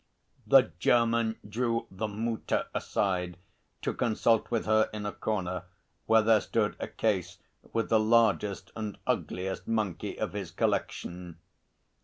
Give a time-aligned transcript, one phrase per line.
[0.47, 3.37] The German drew the Mutter aside
[3.83, 5.65] to consult with her in a corner
[6.07, 7.37] where there stood a case
[7.71, 11.37] with the largest and ugliest monkey of his collection.